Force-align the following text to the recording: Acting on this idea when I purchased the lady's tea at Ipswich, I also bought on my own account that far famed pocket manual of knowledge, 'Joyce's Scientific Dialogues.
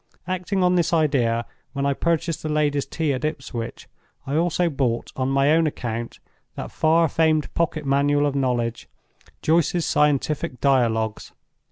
Acting 0.25 0.63
on 0.63 0.73
this 0.73 0.93
idea 0.93 1.45
when 1.73 1.85
I 1.85 1.93
purchased 1.93 2.41
the 2.41 2.49
lady's 2.49 2.87
tea 2.87 3.13
at 3.13 3.23
Ipswich, 3.23 3.87
I 4.25 4.35
also 4.35 4.67
bought 4.67 5.11
on 5.15 5.29
my 5.29 5.51
own 5.51 5.67
account 5.67 6.17
that 6.55 6.71
far 6.71 7.07
famed 7.07 7.53
pocket 7.53 7.85
manual 7.85 8.25
of 8.25 8.33
knowledge, 8.33 8.89
'Joyce's 9.43 9.85
Scientific 9.85 10.59
Dialogues. 10.59 11.33